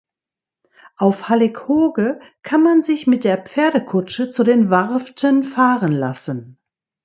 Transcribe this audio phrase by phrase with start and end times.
[0.97, 6.57] Auf Hallig Hooge kann man sich mit der Pferdekutsche zu den Warften fahren lassen.